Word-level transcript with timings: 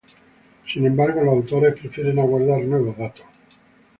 Sin 0.67 0.87
embargo, 0.87 1.21
los 1.21 1.35
autores 1.35 1.79
prefieren 1.79 2.17
aguardar 2.17 2.59
nuevos 2.63 2.97
datos. 2.97 3.23